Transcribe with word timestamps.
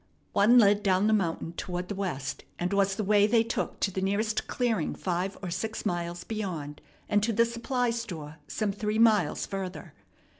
One 0.33 0.57
led 0.57 0.81
down 0.81 1.05
the 1.05 1.13
mountain 1.13 1.53
toward 1.53 1.87
the 1.87 1.93
west, 1.93 2.43
and 2.57 2.73
was 2.73 2.95
the 2.95 3.03
way 3.03 3.27
they 3.27 3.43
took 3.43 3.79
to 3.81 3.91
the 3.91 4.01
nearest 4.01 4.47
clearing 4.47 4.95
five 4.95 5.37
or 5.43 5.51
six 5.51 5.85
miles 5.85 6.23
beyond 6.23 6.81
and 7.07 7.21
to 7.21 7.31
the 7.31 7.45
supply 7.45 7.91
store 7.91 8.37
some 8.47 8.71
three 8.71 8.97
miles 8.97 9.45
further. 9.45 9.93